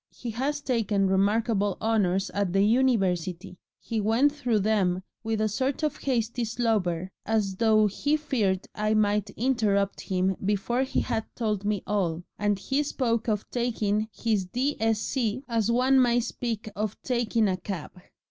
He 0.09 0.31
has 0.31 0.61
taken 0.61 1.05
remarkable 1.07 1.77
honours 1.79 2.31
at 2.31 2.53
the 2.53 2.63
University 2.65 3.59
he 3.79 4.01
went 4.01 4.31
through 4.31 4.61
them 4.61 5.03
with 5.23 5.39
a 5.39 5.47
sort 5.47 5.83
of 5.83 5.97
hasty 5.97 6.43
slobber, 6.43 7.11
as 7.23 7.57
though 7.57 7.85
he 7.85 8.17
feared 8.17 8.67
I 8.73 8.95
might 8.95 9.29
interrupt 9.37 10.01
him 10.01 10.37
before 10.43 10.81
he 10.81 11.01
had 11.01 11.25
told 11.35 11.65
me 11.65 11.83
all 11.85 12.23
and 12.39 12.57
he 12.57 12.81
spoke 12.81 13.27
of 13.29 13.47
taking 13.51 14.07
his 14.11 14.45
D.Sc. 14.45 15.43
as 15.47 15.69
one 15.69 15.99
might 15.99 16.23
speak 16.23 16.67
of 16.75 16.99
taking 17.03 17.47
a 17.47 17.57
cab. 17.57 17.91